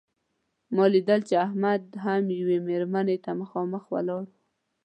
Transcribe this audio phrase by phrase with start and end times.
[0.75, 4.31] ما لیدل چې احمد هم یوې مېرمنې ته مخامخ ولاړ و.